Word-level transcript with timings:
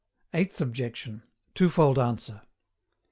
EIGHTH 0.33 0.59
OBJECTION. 0.61 1.21
TWOFOLD 1.53 1.99
ANSWER. 1.99 2.41